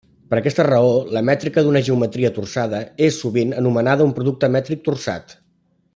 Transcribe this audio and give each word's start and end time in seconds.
Per 0.29 0.35
aquesta 0.37 0.63
raó, 0.67 0.87
la 1.17 1.21
mètrica 1.27 1.63
d'una 1.67 1.83
geometria 1.91 2.33
torçada 2.39 2.81
és 3.09 3.21
sovint 3.27 3.53
anomenada 3.61 4.11
un 4.11 4.17
producte 4.21 4.51
mètric 4.57 4.87
torçat. 4.89 5.41